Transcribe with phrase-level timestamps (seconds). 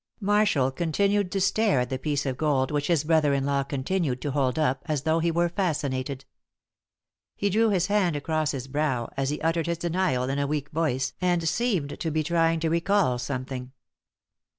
[0.19, 4.19] Marshall continued to stare at the piece of gold which his brother in law continued
[4.19, 6.25] to hold up as though he were fascinated.
[7.35, 10.71] He drew his hand across his brow as he uttered his denial in a weak
[10.71, 13.73] voice, and seemed to be trying to recall something.